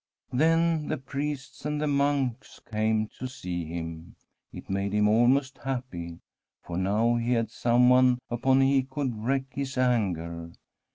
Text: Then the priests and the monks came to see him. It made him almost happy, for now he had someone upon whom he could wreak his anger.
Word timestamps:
Then 0.33 0.87
the 0.87 0.97
priests 0.97 1.63
and 1.63 1.79
the 1.79 1.85
monks 1.85 2.59
came 2.71 3.07
to 3.19 3.27
see 3.27 3.65
him. 3.65 4.15
It 4.51 4.67
made 4.67 4.93
him 4.93 5.07
almost 5.07 5.59
happy, 5.59 6.17
for 6.63 6.75
now 6.75 7.17
he 7.17 7.33
had 7.33 7.51
someone 7.51 8.17
upon 8.27 8.61
whom 8.61 8.67
he 8.67 8.81
could 8.81 9.15
wreak 9.15 9.45
his 9.51 9.77
anger. 9.77 10.53